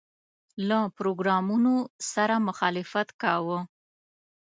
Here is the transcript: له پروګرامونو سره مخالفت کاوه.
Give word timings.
له 0.67 0.79
پروګرامونو 0.97 1.73
سره 2.13 2.35
مخالفت 2.47 3.07
کاوه. 3.21 3.59